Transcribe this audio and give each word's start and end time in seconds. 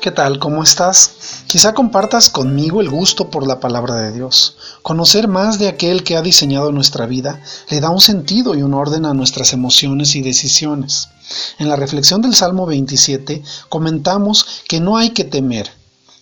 ¿Qué 0.00 0.10
tal? 0.10 0.38
¿Cómo 0.38 0.62
estás? 0.62 1.44
Quizá 1.46 1.74
compartas 1.74 2.30
conmigo 2.30 2.80
el 2.80 2.88
gusto 2.88 3.28
por 3.28 3.46
la 3.46 3.60
palabra 3.60 3.96
de 3.96 4.12
Dios. 4.12 4.56
Conocer 4.80 5.28
más 5.28 5.58
de 5.58 5.68
aquel 5.68 6.04
que 6.04 6.16
ha 6.16 6.22
diseñado 6.22 6.72
nuestra 6.72 7.04
vida 7.04 7.42
le 7.68 7.80
da 7.80 7.90
un 7.90 8.00
sentido 8.00 8.54
y 8.54 8.62
un 8.62 8.72
orden 8.72 9.04
a 9.04 9.12
nuestras 9.12 9.52
emociones 9.52 10.14
y 10.16 10.22
decisiones. 10.22 11.10
En 11.58 11.68
la 11.68 11.76
reflexión 11.76 12.22
del 12.22 12.34
Salmo 12.34 12.64
27 12.64 13.42
comentamos 13.68 14.62
que 14.66 14.80
no 14.80 14.96
hay 14.96 15.10
que 15.10 15.24
temer. 15.24 15.70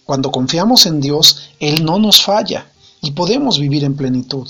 Cuando 0.04 0.32
confiamos 0.32 0.86
en 0.86 1.00
Dios, 1.00 1.50
Él 1.60 1.84
no 1.84 2.00
nos 2.00 2.20
falla 2.20 2.66
y 3.00 3.12
podemos 3.12 3.58
vivir 3.58 3.84
en 3.84 3.96
plenitud. 3.96 4.48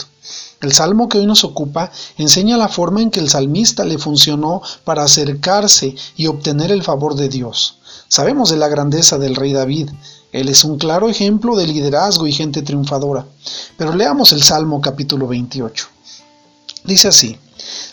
El 0.61 0.73
salmo 0.73 1.09
que 1.09 1.19
hoy 1.19 1.27
nos 1.27 1.45
ocupa 1.45 1.93
enseña 2.17 2.57
la 2.57 2.69
forma 2.69 3.01
en 3.01 3.11
que 3.11 3.21
el 3.21 3.29
salmista 3.29 3.85
le 3.85 3.99
funcionó 3.99 4.63
para 4.85 5.05
acercarse 5.05 5.95
y 6.17 6.27
obtener 6.27 6.73
el 6.73 6.83
favor 6.83 7.15
de 7.15 7.29
Dios. 7.29 7.79
Sabemos 8.09 8.51
de 8.51 8.57
la 8.57 8.69
grandeza 8.69 9.19
del 9.19 9.37
rey 9.37 9.53
David. 9.53 9.91
Él 10.33 10.49
es 10.49 10.65
un 10.65 10.79
claro 10.79 11.09
ejemplo 11.09 11.57
de 11.57 11.67
liderazgo 11.67 12.27
y 12.27 12.33
gente 12.33 12.63
triunfadora. 12.63 13.27
Pero 13.77 13.95
leamos 13.95 14.33
el 14.33 14.43
Salmo 14.43 14.81
capítulo 14.81 15.29
28. 15.29 15.87
Dice 16.85 17.09
así, 17.09 17.39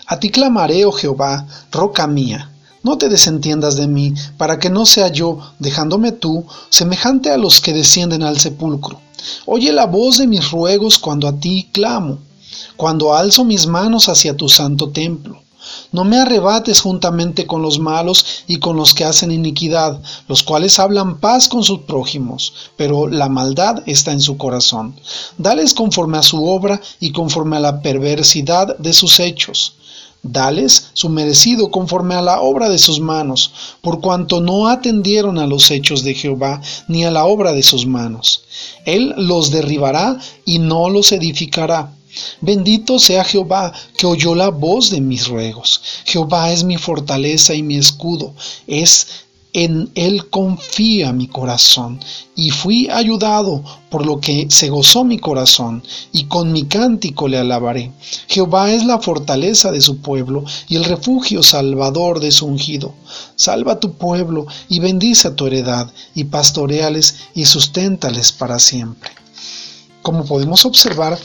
A 0.08 0.20
ti 0.20 0.30
clamaré, 0.30 0.85
oh 0.85 0.91
Jehová, 0.91 1.48
roca 1.72 2.08
mía. 2.08 2.52
No 2.82 2.98
te 2.98 3.10
desentiendas 3.10 3.76
de 3.76 3.88
mí, 3.88 4.13
para 4.38 4.60
que 4.60 4.70
no 4.70 4.85
sea 4.85 5.08
yo, 5.10 5.40
dejándome 5.60 6.12
tú, 6.12 6.46
semejante 6.70 7.32
a 7.32 7.38
los 7.38 7.60
que 7.60 7.74
descienden 7.74 8.24
al 8.24 8.40
sepulcro. 8.40 9.05
Oye 9.46 9.72
la 9.72 9.86
voz 9.86 10.18
de 10.18 10.28
mis 10.28 10.52
ruegos 10.52 10.98
cuando 11.00 11.28
a 11.28 11.40
ti 11.40 11.70
clamo, 11.72 12.20
cuando 12.76 13.14
alzo 13.14 13.44
mis 13.44 13.68
manos 13.68 14.10
hacia 14.10 14.36
tu 14.38 14.50
santo 14.50 14.90
templo. 14.90 15.41
No 15.91 16.04
me 16.04 16.18
arrebates 16.18 16.82
juntamente 16.82 17.48
con 17.48 17.62
los 17.62 17.80
malos 17.80 18.44
y 18.48 18.60
con 18.60 18.76
los 18.76 18.94
que 18.94 19.04
hacen 19.04 19.32
iniquidad, 19.32 19.99
los 20.27 20.44
cuales 20.44 20.77
hablan 20.77 21.20
paz 21.20 21.48
con 21.48 21.63
sus 21.63 21.80
prójimos, 21.80 22.54
pero 22.77 23.07
la 23.07 23.30
maldad 23.30 23.82
está 23.88 24.12
en 24.12 24.22
su 24.22 24.38
corazón. 24.38 24.96
Dales 25.38 25.74
conforme 25.74 26.18
a 26.18 26.24
su 26.24 26.46
obra 26.46 26.79
y 27.00 27.12
conforme 27.12 27.57
a 27.57 27.62
la 27.62 27.82
perversidad 27.82 28.77
de 28.77 28.94
sus 28.94 29.20
hechos. 29.20 29.76
Dales 30.27 30.90
su 30.93 31.07
merecido 31.09 31.70
conforme 31.70 32.15
a 32.15 32.21
la 32.21 32.41
obra 32.41 32.68
de 32.68 32.79
sus 32.79 32.99
manos, 32.99 33.54
por 33.81 34.01
cuanto 34.01 34.41
no 34.41 34.67
atendieron 34.67 35.37
a 35.37 35.45
los 35.45 35.70
hechos 35.70 36.04
de 36.04 36.15
Jehová 36.15 36.62
ni 36.87 37.05
a 37.05 37.12
la 37.12 37.26
obra 37.26 37.54
de 37.54 37.62
sus 37.62 37.85
manos. 37.85 38.43
Él 38.85 39.13
los 39.17 39.51
derribará 39.51 40.17
y 40.43 40.57
no 40.57 40.90
los 40.90 41.12
edificará 41.12 41.91
Bendito 42.40 42.98
sea 42.98 43.23
Jehová, 43.26 43.73
que 43.98 44.05
oyó 44.05 44.35
la 44.35 44.49
voz 44.49 44.90
de 44.90 45.01
mis 45.01 45.27
ruegos. 45.27 45.82
Jehová 46.05 46.51
es 46.51 46.63
mi 46.63 46.77
fortaleza 46.77 47.54
y 47.54 47.62
mi 47.62 47.76
escudo. 47.76 48.34
Es 48.67 49.24
en 49.55 49.89
él 49.95 50.29
confía 50.29 51.13
mi 51.13 51.27
corazón, 51.29 52.01
y 52.35 52.49
fui 52.49 52.89
ayudado, 52.89 53.63
por 53.89 54.05
lo 54.05 54.20
que 54.20 54.48
se 54.49 54.70
gozó 54.70 55.05
mi 55.05 55.17
corazón, 55.17 55.81
y 56.11 56.25
con 56.25 56.51
mi 56.51 56.65
cántico 56.65 57.29
le 57.29 57.37
alabaré. 57.37 57.89
Jehová 58.27 58.73
es 58.73 58.83
la 58.83 58.99
fortaleza 58.99 59.71
de 59.71 59.79
su 59.79 59.99
pueblo, 59.99 60.43
y 60.67 60.76
el 60.76 60.83
refugio 60.83 61.41
salvador 61.41 62.20
de 62.20 62.33
su 62.33 62.48
ungido. 62.48 62.95
Salva 63.37 63.79
tu 63.79 63.93
pueblo, 63.93 64.45
y 64.67 64.79
bendice 64.79 65.29
a 65.29 65.35
tu 65.38 65.47
heredad, 65.47 65.89
y 66.13 66.25
pastoreales, 66.25 67.19
y 67.33 67.45
susténtales 67.45 68.33
para 68.33 68.59
siempre. 68.59 69.11
Como 70.01 70.25
podemos 70.25 70.66
observar, 70.66 71.17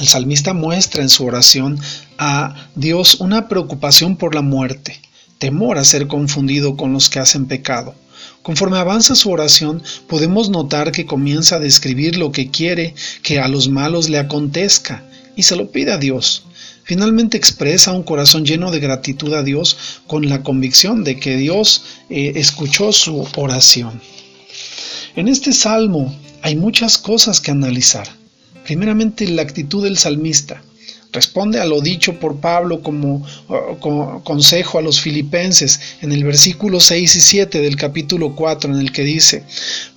el 0.00 0.08
salmista 0.08 0.54
muestra 0.54 1.02
en 1.02 1.08
su 1.08 1.24
oración 1.24 1.78
a 2.18 2.66
Dios 2.74 3.20
una 3.20 3.46
preocupación 3.46 4.16
por 4.16 4.34
la 4.34 4.42
muerte, 4.42 5.00
temor 5.38 5.78
a 5.78 5.84
ser 5.84 6.06
confundido 6.06 6.76
con 6.76 6.92
los 6.92 7.08
que 7.08 7.18
hacen 7.18 7.46
pecado. 7.46 7.94
Conforme 8.42 8.76
avanza 8.76 9.14
su 9.14 9.30
oración, 9.30 9.82
podemos 10.06 10.50
notar 10.50 10.92
que 10.92 11.06
comienza 11.06 11.56
a 11.56 11.60
describir 11.60 12.16
lo 12.16 12.30
que 12.30 12.50
quiere 12.50 12.94
que 13.22 13.40
a 13.40 13.48
los 13.48 13.68
malos 13.68 14.08
le 14.10 14.18
acontezca 14.18 15.02
y 15.36 15.44
se 15.44 15.56
lo 15.56 15.70
pide 15.70 15.92
a 15.92 15.98
Dios. 15.98 16.44
Finalmente 16.84 17.38
expresa 17.38 17.92
un 17.92 18.02
corazón 18.02 18.44
lleno 18.44 18.70
de 18.70 18.80
gratitud 18.80 19.32
a 19.32 19.42
Dios 19.42 19.78
con 20.06 20.28
la 20.28 20.42
convicción 20.42 21.02
de 21.02 21.18
que 21.18 21.38
Dios 21.38 21.84
eh, 22.10 22.32
escuchó 22.36 22.92
su 22.92 23.26
oración. 23.36 24.00
En 25.16 25.28
este 25.28 25.52
salmo 25.52 26.14
hay 26.42 26.56
muchas 26.56 26.98
cosas 26.98 27.40
que 27.40 27.50
analizar. 27.50 28.06
Primeramente, 28.64 29.26
la 29.28 29.42
actitud 29.42 29.82
del 29.82 29.96
salmista. 29.96 30.62
Responde 31.14 31.60
a 31.60 31.64
lo 31.64 31.80
dicho 31.80 32.18
por 32.18 32.40
Pablo 32.40 32.82
como, 32.82 33.24
consejo 34.24 34.78
a 34.80 34.82
los 34.82 35.00
filipenses 35.00 35.80
en 36.02 36.10
el 36.10 36.24
versículo 36.24 36.80
6 36.80 37.14
y 37.14 37.20
7 37.20 37.60
del 37.60 37.76
capítulo 37.76 38.34
4 38.34 38.74
en 38.74 38.80
el 38.80 38.90
que 38.90 39.04
dice, 39.04 39.44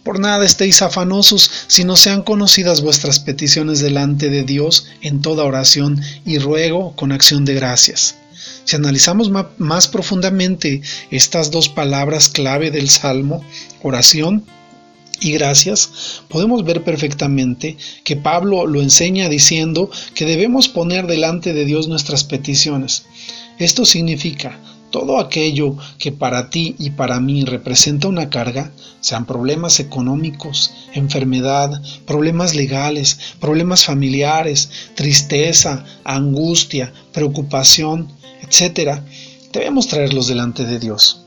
Por 0.03 0.19
nada 0.19 0.45
estéis 0.45 0.83
afanosos, 0.83 1.49
si 1.65 1.83
no 1.83 1.95
sean 1.95 2.21
conocidas 2.21 2.81
vuestras 2.81 3.19
peticiones 3.19 3.79
delante 3.79 4.29
de 4.29 4.43
Dios 4.43 4.85
en 5.01 5.23
toda 5.23 5.43
oración 5.43 5.99
y 6.23 6.37
ruego 6.37 6.95
con 6.95 7.11
acción 7.11 7.45
de 7.45 7.55
gracias. 7.55 8.15
Si 8.65 8.75
analizamos 8.75 9.31
más 9.57 9.87
profundamente 9.87 10.83
estas 11.09 11.49
dos 11.49 11.67
palabras 11.67 12.29
clave 12.29 12.69
del 12.69 12.91
Salmo, 12.91 13.43
oración 13.81 14.45
y 15.19 15.31
gracias, 15.31 16.21
podemos 16.27 16.63
ver 16.63 16.83
perfectamente 16.83 17.77
que 18.03 18.15
Pablo 18.15 18.67
lo 18.67 18.81
enseña 18.81 19.29
diciendo 19.29 19.89
que 20.13 20.25
debemos 20.25 20.67
poner 20.67 21.07
delante 21.07 21.53
de 21.53 21.65
Dios 21.65 21.87
nuestras 21.87 22.23
peticiones. 22.23 23.05
Esto 23.57 23.85
significa 23.85 24.59
todo 24.91 25.19
aquello 25.19 25.75
que 25.97 26.11
para 26.11 26.49
ti 26.49 26.75
y 26.79 26.91
para 26.91 27.19
mí 27.19 27.43
representa 27.43 28.07
una 28.07 28.29
carga, 28.29 28.71
sean 29.01 29.25
problemas 29.25 29.79
económicos, 29.79 30.73
enfermedad, 30.93 31.81
problemas 32.05 32.55
legales, 32.55 33.19
problemas 33.39 33.83
familiares, 33.83 34.69
tristeza, 34.95 35.83
angustia, 36.03 36.93
preocupación, 37.11 38.07
etc., 38.41 39.01
debemos 39.51 39.87
traerlos 39.87 40.27
delante 40.27 40.63
de 40.63 40.79
Dios. 40.79 41.26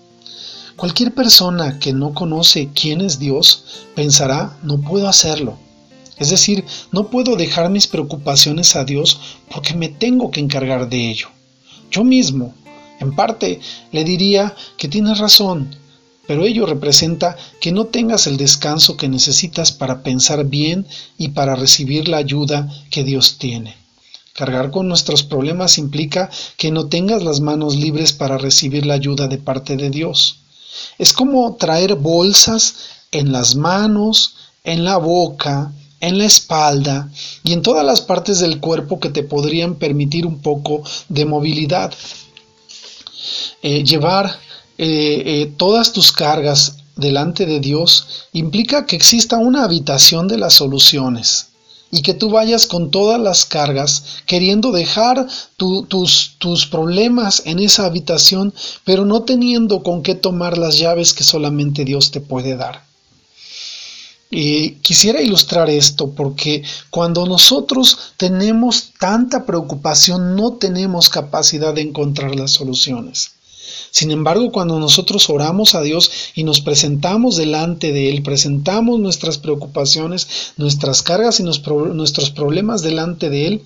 Cualquier 0.81 1.13
persona 1.13 1.79
que 1.79 1.93
no 1.93 2.15
conoce 2.15 2.71
quién 2.75 3.03
es 3.03 3.19
Dios 3.19 3.85
pensará, 3.95 4.57
no 4.63 4.81
puedo 4.81 5.09
hacerlo. 5.09 5.59
Es 6.17 6.31
decir, 6.31 6.65
no 6.91 7.09
puedo 7.09 7.37
dejar 7.37 7.69
mis 7.69 7.87
preocupaciones 7.87 8.75
a 8.77 8.85
Dios 8.85 9.21
porque 9.51 9.75
me 9.75 9.91
tengo 9.91 10.31
que 10.31 10.41
encargar 10.41 10.89
de 10.89 11.11
ello. 11.11 11.29
Yo 11.91 12.03
mismo, 12.03 12.55
en 12.99 13.15
parte, 13.15 13.61
le 13.93 14.05
diría 14.05 14.55
que 14.79 14.89
tienes 14.89 15.19
razón, 15.19 15.77
pero 16.27 16.47
ello 16.47 16.65
representa 16.65 17.37
que 17.61 17.73
no 17.73 17.85
tengas 17.85 18.27
el 18.27 18.39
descanso 18.39 18.97
que 18.97 19.11
necesitas 19.11 19.73
para 19.73 20.03
pensar 20.03 20.47
bien 20.47 20.87
y 21.19 21.29
para 21.29 21.57
recibir 21.57 22.09
la 22.09 22.17
ayuda 22.17 22.73
que 22.91 23.05
Dios 23.05 23.37
tiene. 23.37 23.77
Cargar 24.33 24.71
con 24.71 24.89
nuestros 24.89 25.25
problemas 25.25 25.77
implica 25.77 26.31
que 26.57 26.71
no 26.71 26.87
tengas 26.89 27.23
las 27.23 27.41
manos 27.41 27.77
libres 27.77 28.15
para 28.15 28.39
recibir 28.39 28.87
la 28.87 28.95
ayuda 28.95 29.29
de 29.29 29.37
parte 29.37 29.77
de 29.77 29.91
Dios. 29.91 30.40
Es 30.99 31.13
como 31.13 31.57
traer 31.57 31.95
bolsas 31.95 32.75
en 33.11 33.33
las 33.33 33.55
manos, 33.55 34.35
en 34.65 34.85
la 34.85 34.97
boca, 34.99 35.73
en 36.01 36.19
la 36.19 36.25
espalda 36.25 37.11
y 37.45 37.53
en 37.53 37.63
todas 37.63 37.85
las 37.85 38.01
partes 38.01 38.39
del 38.39 38.61
cuerpo 38.61 39.01
que 39.01 39.11
te 39.11 39.23
podrían 39.23 39.75
permitir 39.75 40.27
un 40.27 40.41
poco 40.41 40.83
de 41.09 41.25
movilidad. 41.25 41.93
Eh, 43.63 43.85
llevar 43.85 44.39
eh, 44.79 45.23
eh, 45.27 45.53
todas 45.57 45.93
tus 45.93 46.11
cargas 46.13 46.77
delante 46.97 47.47
de 47.47 47.61
Dios 47.61 48.27
implica 48.33 48.87
que 48.87 48.97
exista 48.97 49.37
una 49.37 49.65
habitación 49.65 50.29
de 50.29 50.39
las 50.39 50.55
soluciones 50.55 51.50
y 51.91 52.03
que 52.03 52.15
tú 52.15 52.31
vayas 52.31 52.67
con 52.67 52.91
todas 52.91 53.21
las 53.21 53.45
cargas 53.45 54.05
queriendo 54.27 54.71
dejar 54.71 55.27
tus, 55.57 56.37
tus 56.39 56.67
problemas 56.67 57.43
en 57.47 57.59
esa 57.59 57.87
habitación, 57.87 58.55
pero 58.85 59.05
no 59.05 59.23
teniendo 59.23 59.83
con 59.83 60.03
qué 60.03 60.15
tomar 60.15 60.57
las 60.57 60.79
llaves 60.79 61.13
que 61.13 61.25
solamente 61.25 61.85
Dios 61.85 62.11
te 62.11 62.21
puede 62.21 62.57
dar. 62.57 62.85
Y 64.31 64.75
quisiera 64.77 65.21
ilustrar 65.21 65.69
esto 65.69 66.13
porque 66.13 66.63
cuando 66.91 67.27
nosotros 67.27 68.13
tenemos 68.17 68.93
tanta 68.97 69.45
preocupación 69.45 70.37
no 70.37 70.53
tenemos 70.53 71.09
capacidad 71.09 71.75
de 71.75 71.81
encontrar 71.83 72.37
las 72.37 72.53
soluciones. 72.53 73.33
Sin 73.91 74.11
embargo, 74.11 74.53
cuando 74.53 74.79
nosotros 74.79 75.29
oramos 75.31 75.75
a 75.75 75.83
Dios 75.83 76.11
y 76.35 76.45
nos 76.45 76.61
presentamos 76.61 77.37
delante 77.37 77.93
de 77.93 78.11
Él, 78.11 78.23
presentamos 78.23 79.01
nuestras 79.01 79.39
preocupaciones, 79.39 80.53
nuestras 80.57 81.03
cargas 81.03 81.41
y 81.41 81.43
nuestros 81.43 82.31
problemas 82.31 82.83
delante 82.83 83.31
de 83.31 83.47
Él, 83.47 83.63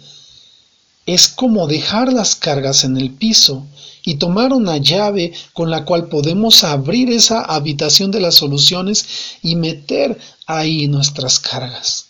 es 1.06 1.28
como 1.28 1.66
dejar 1.66 2.12
las 2.12 2.34
cargas 2.34 2.84
en 2.84 2.96
el 2.96 3.10
piso 3.10 3.66
y 4.04 4.16
tomar 4.16 4.52
una 4.52 4.78
llave 4.78 5.32
con 5.52 5.70
la 5.70 5.84
cual 5.84 6.08
podemos 6.08 6.64
abrir 6.64 7.10
esa 7.10 7.42
habitación 7.42 8.10
de 8.10 8.20
las 8.20 8.36
soluciones 8.36 9.06
y 9.42 9.56
meter 9.56 10.18
ahí 10.46 10.88
nuestras 10.88 11.38
cargas. 11.38 12.06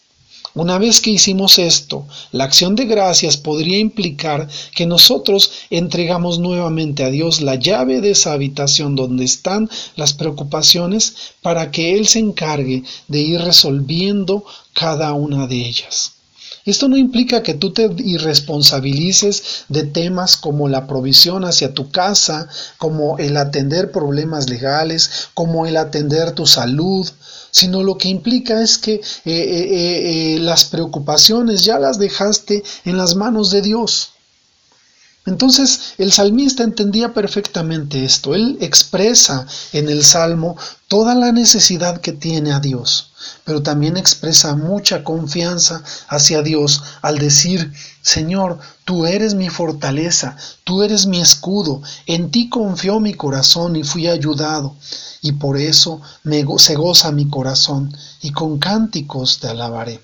Una 0.55 0.79
vez 0.79 1.01
que 1.01 1.11
hicimos 1.11 1.59
esto, 1.59 2.07
la 2.31 2.45
acción 2.45 2.77
de 2.77 2.85
gracias 2.85 3.37
podría 3.37 3.79
implicar 3.79 4.49
que 4.73 4.87
nosotros 4.87 5.51
entregamos 5.69 6.39
nuevamente 6.39 7.03
a 7.03 7.11
Dios 7.11 7.41
la 7.41 7.57
llave 7.57 8.01
de 8.01 8.13
esa 8.13 8.33
habitación 8.33 8.95
donde 8.95 9.25
están 9.25 9.69
las 9.97 10.13
preocupaciones 10.13 11.35
para 11.43 11.73
que 11.73 11.99
Él 11.99 12.07
se 12.07 12.21
encargue 12.21 12.85
de 13.09 13.21
ir 13.21 13.41
resolviendo 13.41 14.45
cada 14.73 15.13
una 15.15 15.49
de 15.49 15.57
ellas. 15.57 16.14
Esto 16.65 16.89
no 16.89 16.97
implica 16.97 17.43
que 17.43 17.55
tú 17.55 17.73
te 17.73 17.91
irresponsabilices 17.99 19.65
de 19.69 19.85
temas 19.85 20.37
como 20.37 20.69
la 20.69 20.87
provisión 20.87 21.45
hacia 21.45 21.75
tu 21.75 21.91
casa, 21.91 22.49
como 22.79 23.19
el 23.19 23.37
atender 23.37 23.93
problemas 23.93 24.49
legales, 24.49 25.29
como 25.35 25.67
el 25.67 25.77
atender 25.77 26.33
tu 26.33 26.47
salud, 26.47 27.07
sino 27.51 27.83
lo 27.83 27.99
que 27.99 28.09
implica 28.09 28.63
es 28.63 28.79
que 28.79 28.95
eh, 28.95 29.03
eh, 29.27 30.37
eh, 30.37 30.39
las 30.41 30.65
preocupaciones 30.65 31.65
ya 31.65 31.79
las 31.79 31.99
dejaste 31.99 32.63
en 32.87 32.97
las 32.97 33.15
manos 33.15 33.51
de 33.51 33.61
Dios. 33.61 34.14
Entonces 35.27 35.95
el 35.97 36.13
salmista 36.13 36.65
entendía 36.65 37.15
perfectamente 37.15 38.05
esto. 38.05 38.35
Él 38.35 38.59
expresa 38.61 39.47
en 39.73 39.89
el 39.89 40.05
salmo 40.05 40.57
toda 40.87 41.15
la 41.15 41.33
necesidad 41.33 42.01
que 42.01 42.13
tiene 42.13 42.53
a 42.53 42.61
Dios, 42.61 43.13
pero 43.45 43.63
también 43.63 43.97
expresa 43.97 44.55
mucha 44.55 45.03
confianza 45.03 45.83
hacia 46.09 46.43
Dios 46.43 46.83
al 47.01 47.19
decir, 47.19 47.73
Señor, 48.03 48.59
tú 48.85 49.07
eres 49.07 49.35
mi 49.35 49.49
fortaleza, 49.49 50.37
tú 50.63 50.83
eres 50.83 51.07
mi 51.07 51.21
escudo, 51.21 51.81
en 52.07 52.31
ti 52.31 52.51
confió 52.51 53.01
mi 53.01 53.15
corazón 53.15 53.77
y 53.77 53.83
fui 53.83 54.09
ayudado, 54.09 54.77
y 55.23 55.33
por 55.33 55.57
eso 55.57 56.03
se 56.59 56.75
goza 56.75 57.13
mi 57.13 57.29
corazón, 57.31 57.97
y 58.21 58.31
con 58.33 58.59
cánticos 58.59 59.41
te 59.41 59.49
alabaré. 59.49 60.01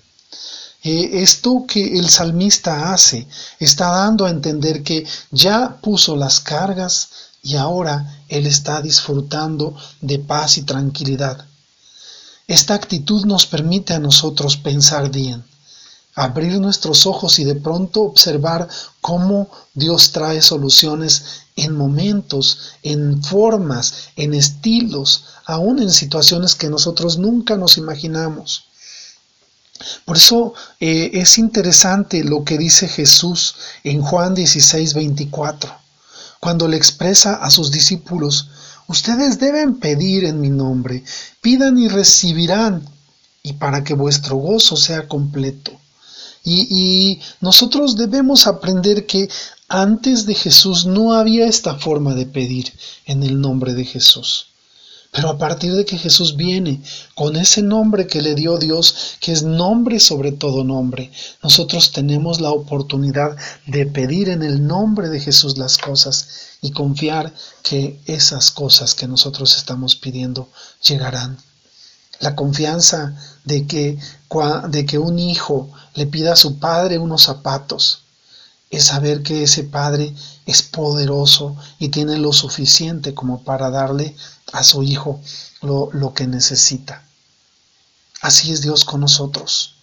Eh, 0.82 1.22
esto 1.22 1.64
que 1.68 1.98
el 1.98 2.08
salmista 2.08 2.92
hace 2.92 3.26
está 3.58 3.88
dando 3.88 4.24
a 4.24 4.30
entender 4.30 4.82
que 4.82 5.06
ya 5.30 5.78
puso 5.80 6.16
las 6.16 6.40
cargas 6.40 7.10
y 7.42 7.56
ahora 7.56 8.22
él 8.28 8.46
está 8.46 8.80
disfrutando 8.80 9.76
de 10.00 10.18
paz 10.18 10.56
y 10.56 10.62
tranquilidad. 10.62 11.44
Esta 12.46 12.74
actitud 12.74 13.26
nos 13.26 13.46
permite 13.46 13.92
a 13.92 13.98
nosotros 13.98 14.56
pensar 14.56 15.10
bien, 15.10 15.44
abrir 16.14 16.58
nuestros 16.58 17.04
ojos 17.04 17.38
y 17.38 17.44
de 17.44 17.56
pronto 17.56 18.00
observar 18.00 18.66
cómo 19.02 19.50
Dios 19.74 20.12
trae 20.12 20.40
soluciones 20.40 21.44
en 21.56 21.76
momentos, 21.76 22.72
en 22.82 23.22
formas, 23.22 24.08
en 24.16 24.32
estilos, 24.32 25.24
aún 25.44 25.80
en 25.80 25.90
situaciones 25.90 26.54
que 26.54 26.70
nosotros 26.70 27.18
nunca 27.18 27.56
nos 27.56 27.76
imaginamos. 27.76 28.69
Por 30.04 30.16
eso 30.16 30.54
eh, 30.78 31.10
es 31.14 31.38
interesante 31.38 32.22
lo 32.24 32.44
que 32.44 32.58
dice 32.58 32.88
Jesús 32.88 33.54
en 33.84 34.02
Juan 34.02 34.34
16, 34.34 34.94
24, 34.94 35.72
cuando 36.38 36.68
le 36.68 36.76
expresa 36.76 37.36
a 37.36 37.50
sus 37.50 37.70
discípulos, 37.70 38.48
ustedes 38.88 39.38
deben 39.38 39.78
pedir 39.78 40.24
en 40.24 40.40
mi 40.40 40.50
nombre, 40.50 41.04
pidan 41.40 41.78
y 41.78 41.88
recibirán, 41.88 42.86
y 43.42 43.54
para 43.54 43.84
que 43.84 43.94
vuestro 43.94 44.36
gozo 44.36 44.76
sea 44.76 45.08
completo. 45.08 45.72
Y, 46.44 46.66
y 46.70 47.20
nosotros 47.40 47.96
debemos 47.96 48.46
aprender 48.46 49.06
que 49.06 49.28
antes 49.68 50.26
de 50.26 50.34
Jesús 50.34 50.84
no 50.84 51.14
había 51.14 51.46
esta 51.46 51.76
forma 51.76 52.14
de 52.14 52.26
pedir 52.26 52.72
en 53.06 53.22
el 53.22 53.40
nombre 53.40 53.74
de 53.74 53.84
Jesús. 53.84 54.49
Pero 55.12 55.30
a 55.30 55.38
partir 55.38 55.74
de 55.74 55.84
que 55.84 55.98
Jesús 55.98 56.36
viene 56.36 56.82
con 57.16 57.34
ese 57.34 57.62
nombre 57.62 58.06
que 58.06 58.22
le 58.22 58.36
dio 58.36 58.58
Dios, 58.58 59.16
que 59.20 59.32
es 59.32 59.42
nombre 59.42 59.98
sobre 59.98 60.30
todo 60.30 60.62
nombre, 60.62 61.10
nosotros 61.42 61.90
tenemos 61.90 62.40
la 62.40 62.50
oportunidad 62.50 63.36
de 63.66 63.86
pedir 63.86 64.28
en 64.28 64.42
el 64.42 64.64
nombre 64.64 65.08
de 65.08 65.18
Jesús 65.18 65.58
las 65.58 65.78
cosas 65.78 66.28
y 66.60 66.70
confiar 66.70 67.34
que 67.62 68.00
esas 68.06 68.52
cosas 68.52 68.94
que 68.94 69.08
nosotros 69.08 69.56
estamos 69.56 69.96
pidiendo 69.96 70.48
llegarán. 70.80 71.38
La 72.20 72.36
confianza 72.36 73.16
de 73.44 73.66
que, 73.66 73.98
de 74.68 74.86
que 74.86 74.98
un 74.98 75.18
hijo 75.18 75.70
le 75.94 76.06
pida 76.06 76.34
a 76.34 76.36
su 76.36 76.58
padre 76.60 76.98
unos 76.98 77.22
zapatos 77.22 78.04
es 78.70 78.84
saber 78.84 79.22
que 79.22 79.42
ese 79.42 79.64
padre 79.64 80.14
es 80.46 80.62
poderoso 80.62 81.56
y 81.78 81.88
tiene 81.88 82.18
lo 82.18 82.32
suficiente 82.32 83.14
como 83.14 83.42
para 83.42 83.70
darle 83.70 84.16
a 84.52 84.62
su 84.62 84.82
Hijo 84.82 85.20
lo, 85.60 85.90
lo 85.92 86.14
que 86.14 86.26
necesita. 86.26 87.04
Así 88.22 88.52
es 88.52 88.62
Dios 88.62 88.84
con 88.84 89.00
nosotros. 89.00 89.74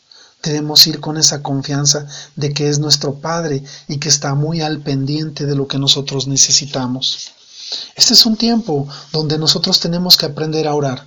Debemos 0.41 0.85
ir 0.87 0.99
con 0.99 1.17
esa 1.17 1.41
confianza 1.41 2.07
de 2.35 2.53
que 2.53 2.69
es 2.69 2.79
nuestro 2.79 3.15
Padre 3.15 3.63
y 3.87 3.97
que 3.97 4.09
está 4.09 4.35
muy 4.35 4.61
al 4.61 4.79
pendiente 4.79 5.45
de 5.45 5.55
lo 5.55 5.67
que 5.67 5.79
nosotros 5.79 6.27
necesitamos. 6.27 7.31
Este 7.95 8.13
es 8.13 8.25
un 8.25 8.37
tiempo 8.37 8.87
donde 9.11 9.37
nosotros 9.37 9.79
tenemos 9.79 10.15
que 10.15 10.27
aprender 10.27 10.67
a 10.67 10.75
orar. 10.75 11.05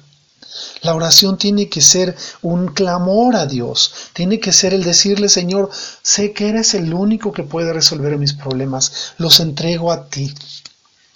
La 0.82 0.94
oración 0.94 1.36
tiene 1.36 1.68
que 1.68 1.80
ser 1.80 2.16
un 2.42 2.68
clamor 2.68 3.36
a 3.36 3.46
Dios, 3.46 4.10
tiene 4.12 4.40
que 4.40 4.52
ser 4.52 4.74
el 4.74 4.82
decirle, 4.82 5.28
Señor, 5.28 5.70
sé 6.02 6.32
que 6.32 6.48
eres 6.48 6.74
el 6.74 6.94
único 6.94 7.32
que 7.32 7.42
puede 7.42 7.72
resolver 7.72 8.16
mis 8.18 8.32
problemas, 8.32 9.14
los 9.18 9.40
entrego 9.40 9.92
a 9.92 10.06
ti. 10.08 10.32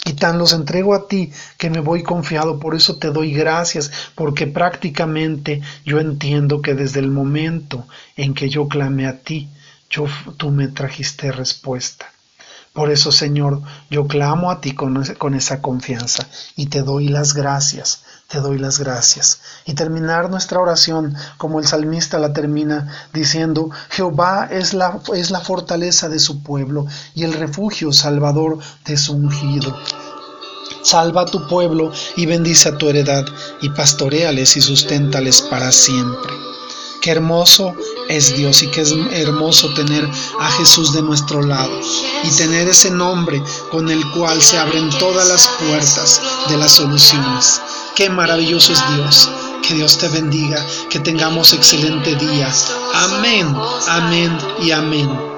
Y 0.06 0.12
tan 0.12 0.38
los 0.38 0.52
entrego 0.52 0.94
a 0.94 1.08
ti 1.08 1.32
que 1.56 1.70
me 1.70 1.80
voy 1.80 2.02
confiado, 2.02 2.60
por 2.60 2.74
eso 2.74 2.96
te 2.96 3.10
doy 3.10 3.32
gracias, 3.32 3.90
porque 4.14 4.46
prácticamente 4.46 5.62
yo 5.84 5.98
entiendo 5.98 6.60
que 6.60 6.74
desde 6.74 7.00
el 7.00 7.10
momento 7.10 7.86
en 8.16 8.34
que 8.34 8.50
yo 8.50 8.68
clame 8.68 9.06
a 9.06 9.20
ti, 9.20 9.48
yo, 9.88 10.06
tú 10.36 10.50
me 10.50 10.68
trajiste 10.68 11.32
respuesta. 11.32 12.13
Por 12.74 12.90
eso, 12.90 13.12
Señor, 13.12 13.62
yo 13.88 14.08
clamo 14.08 14.50
a 14.50 14.60
ti 14.60 14.74
con, 14.74 14.96
esa 15.36 15.62
confianza 15.62 16.26
y 16.56 16.66
te 16.66 16.82
doy 16.82 17.06
las 17.06 17.32
gracias, 17.32 18.02
te 18.26 18.40
doy 18.40 18.58
las 18.58 18.80
gracias. 18.80 19.40
Y 19.64 19.74
terminar 19.74 20.28
nuestra 20.28 20.58
oración 20.58 21.14
como 21.38 21.60
el 21.60 21.68
salmista 21.68 22.18
la 22.18 22.32
termina 22.32 22.92
diciendo, 23.12 23.70
Jehová 23.90 24.48
es 24.50 24.74
la, 24.74 24.98
es 25.14 25.30
la 25.30 25.38
fortaleza 25.38 26.08
de 26.08 26.18
su 26.18 26.42
pueblo 26.42 26.84
y 27.14 27.22
el 27.22 27.34
refugio 27.34 27.92
salvador 27.92 28.58
de 28.84 28.96
su 28.96 29.14
ungido. 29.14 29.78
Salva 30.82 31.22
a 31.22 31.26
tu 31.26 31.46
pueblo 31.46 31.92
y 32.16 32.26
bendice 32.26 32.70
a 32.70 32.76
tu 32.76 32.88
heredad 32.88 33.24
y 33.62 33.68
pastoreales 33.68 34.56
y 34.56 34.60
susténtales 34.60 35.42
para 35.42 35.70
siempre. 35.70 36.32
Qué 37.00 37.12
hermoso 37.12 37.76
es 38.08 38.34
Dios 38.36 38.62
y 38.62 38.68
qué 38.68 38.82
es 38.82 38.92
hermoso 39.10 39.72
tener 39.74 40.08
a 40.40 40.50
Jesús 40.52 40.92
de 40.92 41.02
nuestro 41.02 41.42
lado 41.42 41.78
y 42.22 42.30
tener 42.30 42.68
ese 42.68 42.90
nombre 42.90 43.42
con 43.70 43.90
el 43.90 44.04
cual 44.12 44.40
se 44.42 44.58
abren 44.58 44.90
todas 44.98 45.28
las 45.28 45.48
puertas 45.48 46.20
de 46.48 46.56
las 46.56 46.72
soluciones. 46.72 47.60
Qué 47.94 48.10
maravilloso 48.10 48.72
es 48.72 48.82
Dios. 48.94 49.30
Que 49.66 49.74
Dios 49.74 49.96
te 49.96 50.08
bendiga, 50.08 50.64
que 50.90 51.00
tengamos 51.00 51.54
excelente 51.54 52.14
día. 52.16 52.52
Amén, 52.92 53.56
amén 53.88 54.36
y 54.60 54.72
amén. 54.72 55.33